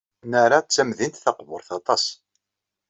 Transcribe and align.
Nara 0.31 0.59
d 0.65 0.67
tamdint 0.69 1.21
taqburt 1.23 1.69
aṭas. 1.79 2.03